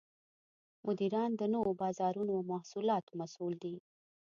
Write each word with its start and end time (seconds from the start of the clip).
مدیران 0.87 1.31
د 1.37 1.41
نوو 1.53 1.71
بازارونو 1.81 2.31
او 2.37 2.43
محصولاتو 2.51 3.11
مسوول 3.21 3.53
دي. 3.63 3.75